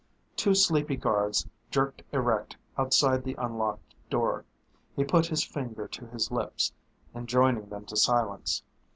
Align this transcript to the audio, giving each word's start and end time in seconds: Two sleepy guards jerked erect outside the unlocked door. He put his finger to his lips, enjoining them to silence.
Two 0.35 0.55
sleepy 0.55 0.95
guards 0.97 1.47
jerked 1.69 2.01
erect 2.11 2.57
outside 2.75 3.23
the 3.23 3.35
unlocked 3.35 3.93
door. 4.09 4.45
He 4.95 5.03
put 5.03 5.27
his 5.27 5.43
finger 5.43 5.87
to 5.89 6.07
his 6.07 6.31
lips, 6.31 6.73
enjoining 7.13 7.69
them 7.69 7.85
to 7.85 7.95
silence. 7.95 8.63